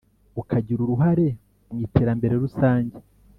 Ukagira 0.41 0.79
uruhare 0.83 1.27
mu 1.69 1.77
iterambere 1.85 2.33
rusange 2.43 2.97